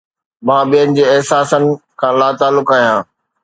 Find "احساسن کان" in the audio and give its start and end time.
1.13-2.13